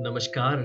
[0.00, 0.58] नमस्कार।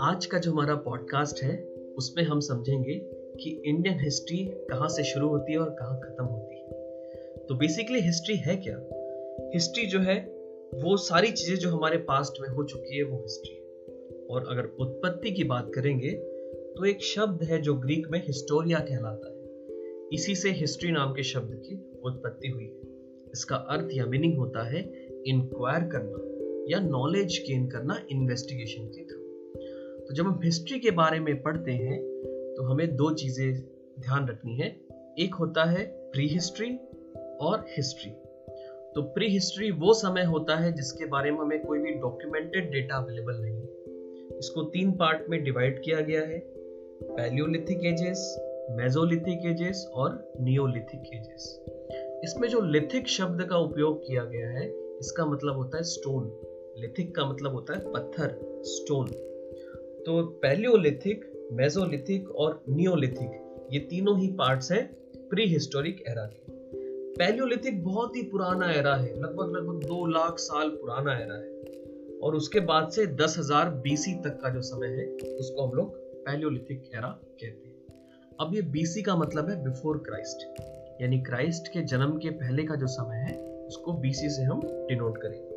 [0.00, 1.64] आज का जो हमारा पॉडकास्ट है,
[1.98, 2.94] उसमें हम समझेंगे
[3.42, 6.70] कि इंडियन हिस्ट्री कहाँ से शुरू होती है और कहाँ खत्म होती है।
[7.48, 8.76] तो बेसिकली हिस्ट्री है क्या?
[9.54, 10.20] हिस्ट्री जो है,
[10.74, 13.62] वो सारी चीज़ें जो हमारे पास्ट में हो चुकी है, वो हिस्ट्री है।
[14.30, 16.10] और अगर उत्पत्ति की बात करेंगे
[16.52, 19.38] तो एक शब्द है जो ग्रीक में हिस्टोरिया कहलाता है।
[20.12, 22.87] इसी से हिस्ट्री नाम के शब्द की उत्पत्ति हुई है।
[23.38, 24.80] इसका अर्थ या मीनिंग होता है
[25.26, 26.24] इंक्वायर करना
[26.70, 29.20] या नॉलेज गेन करना इन्वेस्टिगेशन के थ्रू
[30.06, 31.98] तो जब हम हिस्ट्री के बारे में पढ़ते हैं
[32.56, 33.60] तो हमें दो चीज़ें
[34.00, 34.68] ध्यान रखनी है।
[35.18, 36.70] एक होता है प्री हिस्ट्री
[37.40, 38.10] और हिस्ट्री
[38.94, 42.96] तो प्री हिस्ट्री वो समय होता है जिसके बारे में हमें कोई भी डॉक्यूमेंटेड डेटा
[42.96, 46.38] अवेलेबल नहीं है। इसको तीन पार्ट में डिवाइड किया गया है।
[47.02, 48.24] पैलियोलिथिक एजेस
[48.70, 51.44] मेजोलिथिक एजेस और नियोलिथिक एजेस
[52.24, 54.68] इसमें जो लिथिक शब्द का उपयोग किया गया है,
[55.00, 56.24] इसका मतलब होता है स्टोन
[56.78, 59.06] लिथिक का मतलब होता है पत्थर स्टोन
[60.06, 64.84] तो पैलियोलिथिक मेजोलिथिक और नियोलिथिक ये तीनों ही पार्ट्स हैं
[65.28, 66.56] प्री हिस्टोरिक एरा के।
[67.14, 72.34] पैलियोलिथिक बहुत ही पुराना एरा है, लगभग लगभग दो लाख साल पुराना एरा है। और
[72.34, 75.06] उसके बाद से दस हज़ार बीसी तक का जो समय है,
[75.36, 80.46] उसको हम लोग पैलियोलिथिक एरा कहते हैं। अब ये बीसी का मतलब है बिफोर क्राइस्ट
[81.02, 85.18] यानी क्राइस्ट के जन्म के पहले का जो समय है, उसको बीसी से हम डिनोट
[85.18, 85.48] करेंगे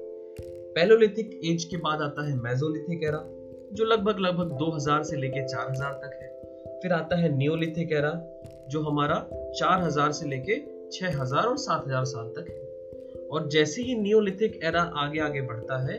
[0.75, 3.25] पैलोलिथिक एज के बाद आता है मेजोलिथिक एरा
[3.73, 6.31] जो लगभग लगभग 2000 से लेके 4000 तक है।
[6.79, 8.11] फिर आता है नियोलिथिक एरा
[8.69, 10.55] जो हमारा 4000 से लेके
[10.89, 12.61] 6000 और 7000 साल तक है।
[13.27, 15.97] और जैसे ही नियोलिथिक एरा आगे आगे बढ़ता है,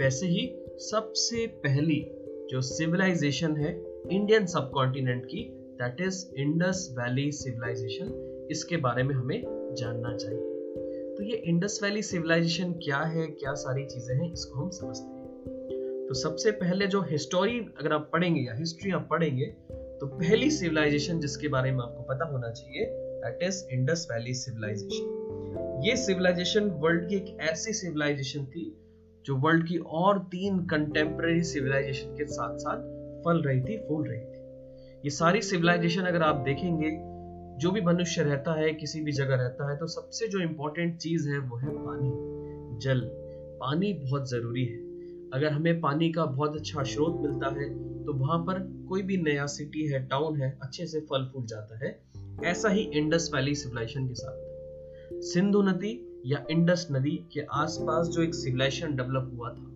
[0.00, 2.06] वैसे ही सबसे पहली
[2.50, 5.48] जो सिविलाइजेशन है इंडियन सबकॉन्टिनेंट की
[5.82, 8.06] that is Indus Valley civilisation
[8.50, 10.50] इसके बारे में हमें जानना चाहिए।
[11.16, 15.20] तो ये इंडस वैली सिविलाइजेशन क्या है, क्या सारी चीज़ें हैं, इसको हम समझते हैं।
[16.08, 19.46] तो सबसे पहले जो हिस्टोरी अगर आप पढ़ेंगे या हिस्ट्री आप पढ़ेंगे
[20.00, 22.86] तो पहली सिविलाइजेशन जिसके बारे में आपको पता होना चाहिए
[23.20, 25.80] that is Indus Valley civilisation.
[25.84, 28.64] ये सिविलाइजेशन वर्ल्ड की एक ऐसी सिविलाइजेशन थी,
[29.26, 32.78] जो वर्ल्ड की और तीन कंटेम्प्रेरी सिविलाइजेशन के साथ साथ
[33.24, 36.90] फल रही थी, फूल रही थी। ये सारी सिविलाइजेशन अगर आप देखेंगे
[37.58, 41.28] जो भी मनुष्य रहता है, किसी भी जगह रहता है तो सबसे जो इम्पोर्टेंट चीज़
[41.28, 43.00] है, वो है पानी। जल।
[43.60, 44.78] पानी बहुत ज़रूरी है।
[45.30, 47.68] अगर हमें पानी का बहुत अच्छा स्रोत मिलता है
[48.04, 48.58] तो वहाँ पर
[48.88, 52.02] कोई भी नया सिटी है टाउन है, अच्छे से फल फूल जाता है।
[52.44, 58.22] ऐसा ही इंडस वैली सिविलाइजेशन के साथ। सिंधु नदी या इंडस नदी के आसपास जो
[58.22, 59.68] एक सिविलाइजेशन डेवलप हुआ था,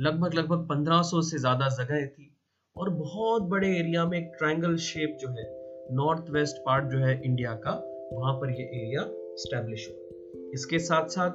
[0.00, 2.36] लगभग लगभग 1500 से ज़्यादा जगह थी,
[2.76, 5.59] और बहुत बड़े एरिया में एक ट्रायंगल शेप जो है
[5.92, 7.70] नॉर्थ वेस्ट पार्ट जो है इंडिया का,
[8.12, 9.02] वहाँ पर ये एरिया
[9.36, 11.30] स्टैब्लिश हुआ। इसके साथ साथ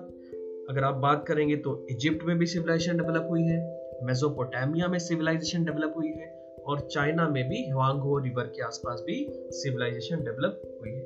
[0.69, 3.57] अगर आप बात करेंगे तो इजिप्ट में भी सिविलाइजेशन डेवलप हुई है
[4.03, 6.27] मेजोपोटामिया में सिविलाइजेशन डेवलप हुई है
[6.67, 11.05] और चाइना में भी ह्वांगो रिवर के आसपास भी सिविलाइजेशन डेवलप हुई है।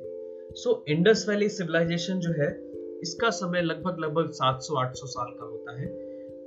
[0.52, 2.48] सो इंडस वैली सिविलाइजेशन जो है,
[3.02, 5.86] इसका समय लगभग लगभग 700-800 साल का होता है।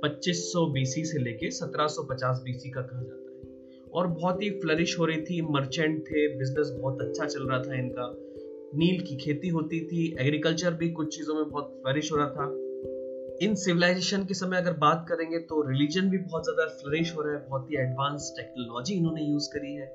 [0.00, 3.33] 2500 बीसी से लेके 1750 बीसी का कहा जाता है।
[3.94, 7.74] और बहुत ही फ्लरिश हो रही थी। मर्चेंट थे बिज़नेस बहुत अच्छा चल रहा था
[7.74, 8.12] इनका।
[8.78, 12.46] नील की खेती होती थी एग्रीकल्चर भी कुछ चीज़ों में बहुत फ्लरिश हो रहा था।
[13.42, 17.34] इन सिविलाइजेशन के समय अगर बात करेंगे तो रिलीजन भी बहुत ज़्यादा फ्लरिश हो रहा
[17.34, 19.92] है, बहुत ही एडवांस टेक्नोलॉजी इन्होंने यूज़ करी है।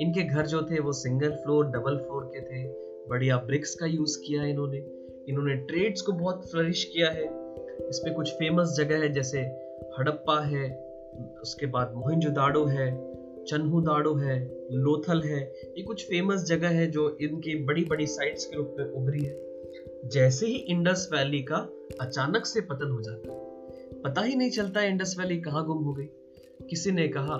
[0.00, 2.64] इनके घर जो थे वो सिंगल फ्लोर डबल फ्लोर के थे।
[3.08, 4.78] बढ़िया ब्रिक्स का यूज़ किया है इन्होंने।
[5.28, 7.24] इन्होंने ट्रेड्स को बहुत फ्लरिश किया है।
[7.88, 9.40] इसमें कुछ फ़ेमस जगह है, जैसे
[9.98, 10.68] हड़प्पा है,
[11.42, 13.05] उसके बाद मोहिंजोदाड़ो है।
[13.48, 15.40] चन्हू दाड़ो है, लोथल है,
[15.78, 19.46] ये कुछ फ़ेमस जगह है जो इनकी बड़ी बड़ी साइट्स के रूप में उभरी है।
[20.04, 21.68] जैसे ही इंडस वैली का
[22.00, 23.38] अचानक से पतन हो जाता है,
[24.02, 26.08] पता ही नहीं चलता इंडस वैली कहाँ गुम हो गई।
[26.70, 27.38] किसी ने कहा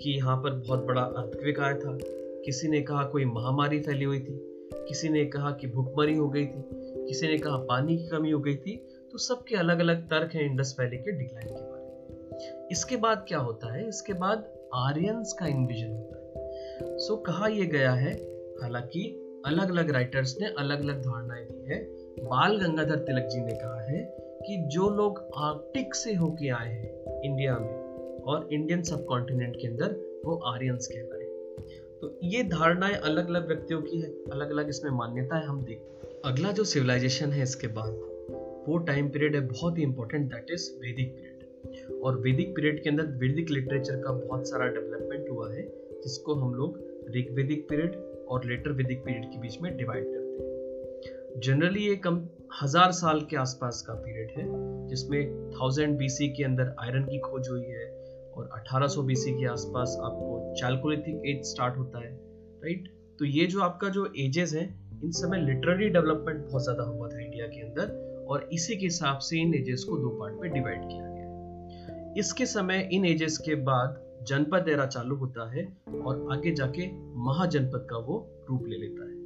[0.00, 1.98] कि यहाँ पर बहुत बड़ा अर्थक्विक आया था।
[2.44, 4.38] किसी ने कहा कोई महामारी फैली हुई थी।
[4.72, 6.64] किसी ने कहा कि भूखमरी हो गई थी।
[7.06, 8.76] किसी ने कहा पानी की कमी हो गई थी।
[9.12, 13.24] तो सबके अलग अलग तर्क हैं इंडस वैली के डिक्लाइन के बारे में। इसके बाद
[13.28, 13.88] क्या होता है?
[13.88, 18.12] इसके बाद आर्यंस का इन्विजन होता है। सो कहा यह गया है,
[18.62, 21.84] हालाँकि अलग अलग राइटर्स ने अलग अलग धारणाएँ दी है।
[22.20, 27.22] बाल गंगाधर तिलक जी ने कहा है कि जो लोग आर्कटिक से होके आए हैं
[27.22, 31.22] इंडिया में, और इंडियन सब कॉन्टिनेंट के अंदर, वो आर्यंस कहलाए।
[32.00, 35.82] तो ये धारणाएँ अलग अलग व्यक्तियों की है अलग अलग इसमें मान्यता है हम देख
[36.24, 37.92] अगला जो सिविलाइजेशन है इसके बाद,
[38.68, 41.31] वो टाइम पीरियड है, बहुत ही important that is Vedic period
[42.04, 45.62] और वैदिक पीरियड के अंदर वैदिक लिटरेचर का बहुत सारा डेवलपमेंट हुआ है,
[46.02, 46.78] जिसको हम लोग
[47.16, 47.96] ऋग्वेदिक पीरियड
[48.28, 52.20] और लेटर वैदिक पीरियड के बीच में डिवाइड करते हैं। जनरली ये कम
[52.62, 54.46] हज़ार साल के आसपास का पीरियड है,
[54.88, 57.86] जिसमें थाउज़ेंड बीसी के अंदर आयरन की खोज हुई है
[58.32, 62.10] और 1800 बीसी के आसपास आपको चैल्कोलिथिक एज स्टार्ट होता है
[62.62, 62.88] राइट
[63.18, 64.66] तो ये जो आपका जो एजेस हैं,
[65.04, 69.18] इन समय लिटरेरी डेवलपमेंट बहुत ज़्यादा हुआ था इंडिया के अंदर और इसी के हिसाब
[69.18, 71.11] से इन एजेस को दो पार्ट में डिवाइड किया।
[72.18, 75.64] इसके समय इन एजेस के बाद जनपद एरा चालू होता है
[76.04, 76.86] और आगे जाके
[77.24, 79.20] महाजनपद का वो रूप ले लेता है।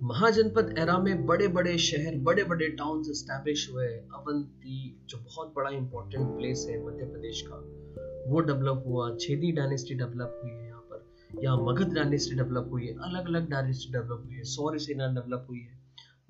[0.00, 5.70] महाजनपद एरा में बड़े बड़े शहर बड़े बड़े टाउन स्टैब्लिश हुए अवंती, जो बहुत बड़ा
[5.70, 7.56] इंपॉर्टेंट प्लेस है मध्य प्रदेश का,
[8.30, 12.86] वो डेवलप हुआ। छेदी डायनेस्टी डेवलप हुई है यहाँ पर। यहाँ मगध डायनेस्टी डेवलप हुई
[12.86, 15.78] है। अलग अलग डायनेस्टी डेवलप हुई है। सौर्य सेना डेवलप हुई है।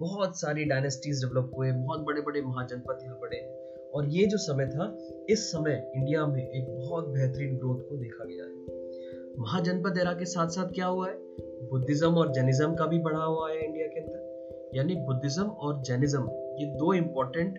[0.01, 3.56] बहुत सारी डायनेस्टीज डेवलप हुए। बहुत बड़े बड़े महाजनपद यहाँ पड़े।
[3.97, 4.97] और ये जो समय था,
[5.31, 8.55] इस समय इंडिया में एक बहुत बेहतरीन ग्रोथ को देखा गया है।
[9.39, 11.15] महाजनपद एरा के साथ साथ क्या हुआ है?
[11.71, 16.31] बुद्धिज्म और जैनिज्म का भी बढ़ा हुआ है इंडिया के अंदर। यानी बुद्धिज्म और जैनिज्म
[16.59, 17.59] ये दो इंपॉर्टेंट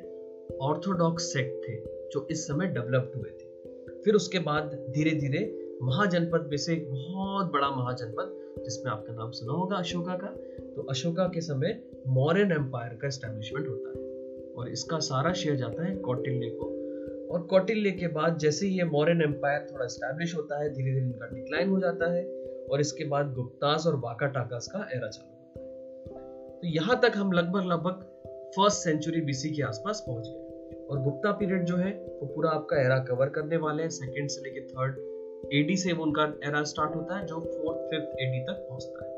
[0.61, 1.75] ऑर्थोडॉक्स सेक्ट थे,
[2.09, 5.41] जो इस समय डेवलप्ड हुए थे। फिर उसके बाद धीरे धीरे
[5.83, 8.35] महाजनपद में से एक बहुत बड़ा महाजनपद,
[8.65, 10.27] जिसमें आपका नाम सुना होगा अशोका का
[10.75, 14.06] तो अशोका के समय मौर्यन एम्पायर का स्टैब्लिशमेंट होता है।
[14.57, 16.77] और इसका सारा श्रेय जाता है कौटिल्य को।
[17.33, 21.05] और कौटिल्य के बाद जैसे ही ये मौर्यन एम्पायर थोड़ा स्टैब्लिश होता है धीरे धीरे
[21.05, 22.25] इनका डिक्लाइन हो जाता है
[22.71, 25.65] और इसके बाद गुप्तास और बाका टाकास का एरा चालू होता है।
[26.59, 28.03] तो यहाँ तक हम लगभग लगभग
[28.55, 30.43] फ़र्स्ट सेंचुरी बीसी के आसपास पहुँच गए।
[30.85, 34.41] और गुप्ता पीरियड जो है, वो पूरा आपका एरा कवर करने वाले हैं। सेकेंड से
[34.41, 34.97] लेके थर्ड
[35.53, 39.17] एडी से उनका एरा स्टार्ट होता है, जो फोर्थ फिफ्थ एडी तक पहुँचता है।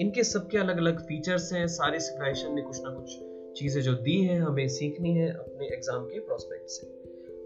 [0.00, 4.20] इनके सबके अलग अलग फीचर्स हैं, सारे सिविलाइजेशन ने कुछ ना कुछ चीज़ें जो दी
[4.20, 6.94] हैं, हमें सीखनी है अपने एग्ज़ाम के प्रोस्पेक्ट से।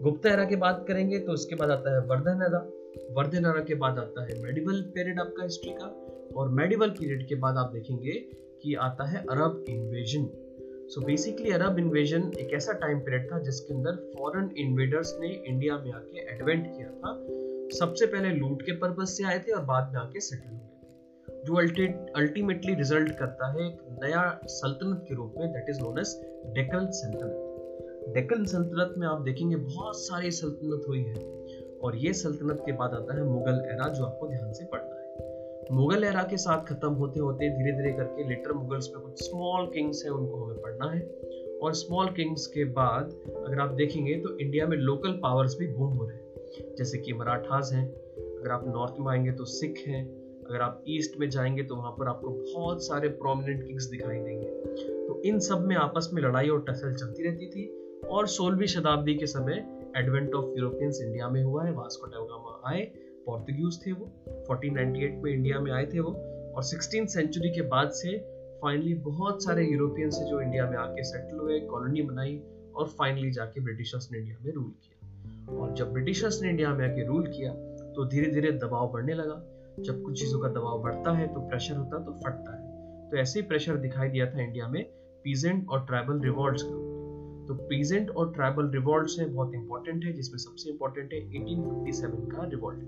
[0.03, 2.59] गुप्ता एरा की बात करेंगे तो उसके बाद आता है वर्धन एरा।
[3.15, 5.85] वर्धन एरा के बाद आता है मेडिवल पीरियड आपका हिस्ट्री का।
[6.37, 8.13] और मेडिवल पीरियड के बाद आप देखेंगे
[8.61, 10.29] कि आता है Arab invasion
[10.89, 15.77] so basically Arab invasion एक ऐसा टाइम पीरियड था जिसके अंदर फॉरेन इन्वेडर्स ने इंडिया
[15.77, 17.13] में आके एडवेंट किया था।
[17.77, 20.80] सबसे पहले लूट के पर्पज से आए थे और बाद में आके सेटल हुए
[21.45, 21.55] जो
[22.15, 26.87] अल्टीमेटली रिज़ल्ट करता है एक नया सल्तनत के रूप में that is known as Deccan
[26.91, 27.47] सल्तनत
[28.13, 31.45] डेकन सल्तनत में आप देखेंगे बहुत सारी सल्तनत हुई है।
[31.83, 35.15] और ये सल्तनत के बाद आता है मुगल एरा, जो आपको ध्यान से पढ़ना है।
[35.71, 39.65] मुगल एरा के साथ खत्म होते होते धीरे धीरे करके लेटर मुगल्स में कुछ स्मॉल
[39.65, 41.01] किंग्स हैं, उनको हमें पढ़ना है।
[41.63, 43.05] और स्मॉल किंग्स के बाद
[43.47, 46.31] अगर आप देखेंगे तो इंडिया में लोकल पावर्स भी बूम हो रहे हैं।
[46.77, 47.89] जैसे कि मराठास हैं।
[48.37, 50.20] अगर आप नॉर्थ में आएँगे तो सिख हैं।
[50.51, 54.49] अगर आप ईस्ट में जाएँगे तो वहाँ पर आपको बहुत सारे प्रोमिनेंट किंग्स दिखाई देंगे।
[55.07, 57.77] तो इन सब में आपस में लड़ाई और टसल चलती रहती थी
[58.07, 62.81] और सोलहवीं शताब्दी के समय एडवेंट ऑफ़ यूरोपियंस इंडिया में हुआ है वास्को डागामा आए
[63.25, 64.11] पोर्तुगीज थे वो
[64.51, 66.11] 1498 में इंडिया में आए थे वो
[66.55, 68.17] और सिक्सटीन सेंचुरी के बाद से
[68.61, 72.41] फाइनली बहुत सारे यूरोपियंस जो इंडिया में आके सेटल हुए कॉलोनी बनाई
[72.75, 76.91] और फाइनली जाके ब्रिटिशर्स ने इंडिया में रूल किया। और जब ब्रिटिशर्स ने इंडिया में
[76.91, 77.53] आके रूल किया
[77.93, 81.75] तो धीरे धीरे दबाव बढ़ने लगा। जब कुछ चीज़ों का दबाव बढ़ता है तो प्रेशर
[81.75, 84.83] होता है तो फटता है। तो ऐसे ही प्रेशर दिखाई दिया था इंडिया में
[85.23, 86.79] पीजेंट और ट्राइबल रिवॉल्ट का।
[87.47, 92.43] तो प्रेजेंट और ट्राइबल रिवॉल्ट है, बहुत इंपॉर्टेंट है, जिसमें सबसे इंपॉर्टेंट है 1857 का
[92.43, 92.79] रिवॉल्ट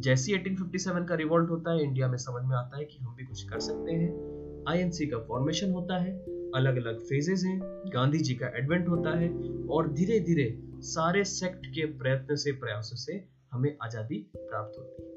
[0.00, 3.24] जैसे 1857 का रिवॉल्ट होता है इंडिया में समझ में आता है कि हम भी
[3.24, 6.12] कुछ कर सकते हैं। आईएनसी का फॉर्मेशन होता है
[6.54, 7.60] अलग अलग फेजेस हैं
[7.94, 9.28] गांधी जी का एडवेंट होता है,
[9.66, 10.48] और धीरे धीरे
[10.82, 15.09] सारे सेक्ट के प्रयत्न से, प्रयासों से हमें आज़ादी प्राप्त होती है।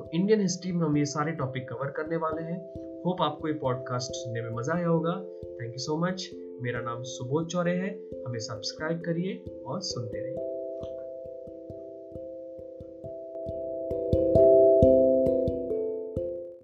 [0.00, 2.58] तो इंडियन हिस्ट्री में हम ये सारे टॉपिक कवर करने वाले हैं।
[3.06, 5.12] होप आपको ये पॉडकास्ट सुनने में मज़ा आया होगा।
[5.60, 6.30] थैंक यू सो मच
[6.62, 7.90] मेरा नाम सुबोध चौरे है।
[8.26, 10.49] हमें सब्सक्राइब करिए और सुनते रहिए।